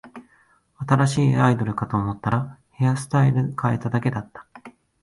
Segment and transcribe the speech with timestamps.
[0.77, 4.47] 新しいアイドルかと思ったら、ヘアスタイル変えただけだった